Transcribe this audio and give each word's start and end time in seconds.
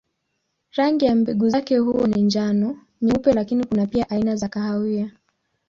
Rangi 0.75 1.05
ya 1.05 1.15
mbegu 1.15 1.49
zake 1.49 1.77
huwa 1.77 2.07
ni 2.07 2.21
njano, 2.21 2.77
nyeupe 3.01 3.33
lakini 3.33 3.65
kuna 3.65 3.87
pia 3.87 4.09
aina 4.09 4.35
za 4.35 4.49
kahawia. 4.49 5.11